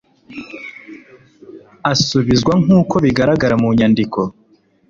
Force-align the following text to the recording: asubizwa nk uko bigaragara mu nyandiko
asubizwa 1.91 2.53
nk 2.63 2.69
uko 2.79 2.95
bigaragara 3.05 3.55
mu 3.61 3.69
nyandiko 3.77 4.19